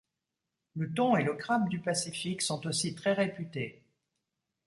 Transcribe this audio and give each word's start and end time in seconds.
Le 0.73 0.91
thon 0.95 1.15
et 1.15 1.21
le 1.23 1.35
crabe 1.35 1.69
du 1.69 1.77
Pacifique 1.79 2.41
sont 2.41 2.65
aussi 2.65 2.95
très 2.95 3.13
réputés. 3.13 3.83